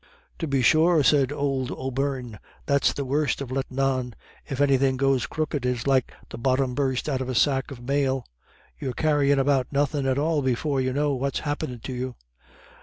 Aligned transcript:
"Tub 0.39 0.49
be 0.49 0.63
sure," 0.63 1.03
said 1.03 1.31
old 1.31 1.69
O'Beirne, 1.71 2.39
"that's 2.65 2.91
the 2.91 3.05
worst 3.05 3.39
of 3.39 3.51
lettin' 3.51 3.77
on. 3.79 4.15
If 4.47 4.59
anythin' 4.59 4.97
goes 4.97 5.27
crooked, 5.27 5.63
it's 5.63 5.85
like 5.85 6.11
the 6.31 6.39
bottom 6.39 6.73
bursted 6.73 7.13
out 7.13 7.21
of 7.21 7.29
a 7.29 7.35
sack 7.35 7.69
of 7.69 7.83
mail; 7.83 8.25
you're 8.79 8.93
carryin' 8.93 9.37
about 9.37 9.67
nothin' 9.71 10.07
at 10.07 10.17
all 10.17 10.41
before 10.41 10.81
you 10.81 10.91
know 10.91 11.13
what's 11.13 11.41
happint 11.41 11.87
you." 11.87 12.15